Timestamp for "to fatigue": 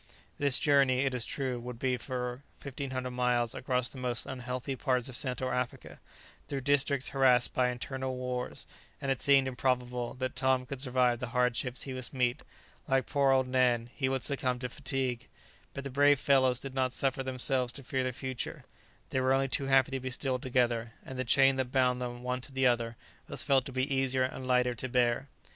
14.57-15.27